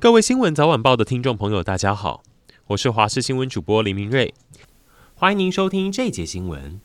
[0.00, 2.22] 各位新闻早晚报的听众朋友，大家好，
[2.68, 4.32] 我是华视新闻主播林明瑞，
[5.14, 6.80] 欢迎您收听这节新闻。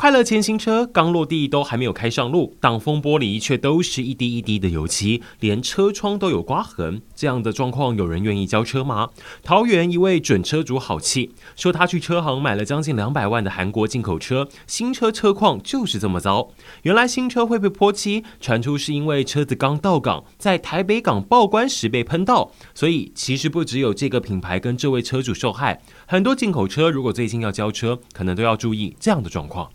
[0.00, 7.02] 快乐前行车刚落地都还没有开上路，挡风玻璃却都是一滴一滴的油漆，连车窗都有刮痕。
[7.16, 9.08] 这样的状况，有人愿意交车吗？
[9.42, 16.50] 桃园一位准车主好气，说他去车行买了将近两百万的韩国进口车，新车车况就是这么糟。
[16.82, 22.52] 原来新车会被泼漆，传出是因为车子刚到港，在台北港报关时被喷到。
[22.72, 29.68] 所以其实不只有这个品牌跟这位车主受害，很多进口车如果最近要交车，可能都要注意这样的状况。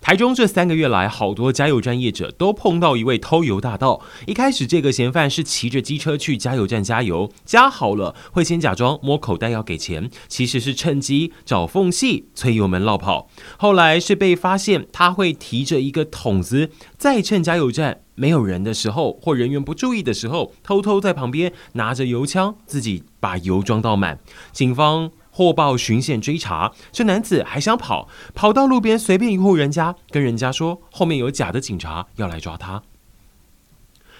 [0.00, 4.00] 台中这三个月来，好多加油站业者都碰到一位偷油大盗。
[4.26, 13.28] 一开始，这个嫌犯是骑着机车去加油站加油，加好了会先假装摸口袋要给钱，其实是趁机找缝隙催油门落跑。
[13.58, 24.18] 后来是被发现他会提着一个桶子，再趁加油站没有人的时候或人员不注意的时候，偷偷在旁边拿着油枪，自己把油装到满。
[24.52, 25.10] 警方。
[25.38, 32.82] 获报巡线追查，这男子还想跑，跑到路边随便一户人家，跟人家说后面有假的警察要来抓他。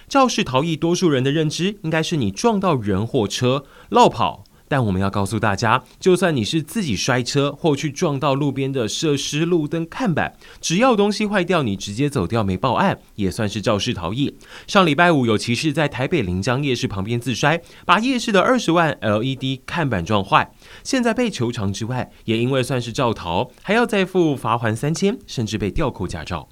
[0.09, 4.45] 肇事逃逸，多数人的认知应该是你撞到人或车落跑。
[4.69, 14.37] 但我们要告诉大家，就算你是自己摔车或去撞到路边的设施路灯看板，只要东西坏掉，你直接走掉没报案，也算是肇事逃逸。
[14.67, 20.53] 上礼拜五有骑士在台北临江夜市旁边自摔，把夜市的二十万 LED 看板撞坏，
[20.85, 26.49] 现在被求偿之外，也因为算是肇逃，还要再付罚锾三千，甚至被吊扣驾照。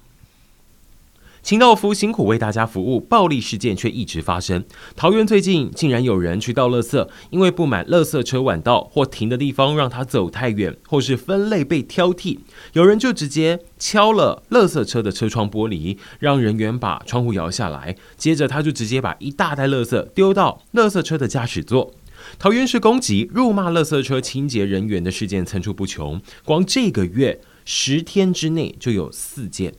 [1.41, 4.63] 清道夫辛苦为大家服务，暴力事件却一直发生。
[4.95, 12.39] 桃园最近竟然有人去倒垃圾，因为不满垃圾车晚到或停的地方让他走太远，或是分类被挑剔，
[12.73, 17.95] 有人就直接敲了垃圾车的车窗玻璃，让人员把窗户摇下来。
[18.17, 21.93] 接着他就直接把一大袋垃圾丢到垃圾车的驾驶座。
[22.37, 29.73] 桃园市攻击、辱骂垃圾车清洁人员的事件层出不穷，光这个月十天之内就有四件。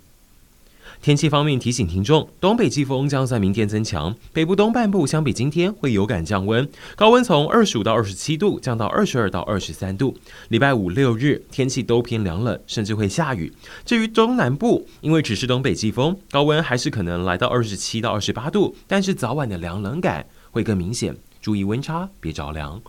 [1.01, 10.17] 天气方面，提醒听众，东北季风将在明天增强，北部东半部相比今天会有感降温，高温从二十五到二十七度降到二十二到二十三度。
[10.49, 13.53] 礼拜五六日天气都偏凉冷，甚至会下雨。
[13.87, 22.83] 至于中南部，因为只是东北季风，高温还是可能来到二十七到二十八度，但是早晚的凉冷感会更明显，注意温差，别着凉。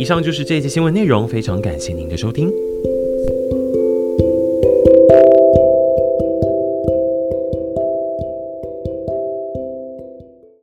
[0.00, 2.69] 以上就是这一期新闻内容，非常感谢您的收听。